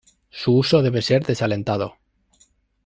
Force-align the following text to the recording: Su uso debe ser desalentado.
Su 0.31 0.53
uso 0.55 0.81
debe 0.81 1.03
ser 1.03 1.23
desalentado. 1.23 1.93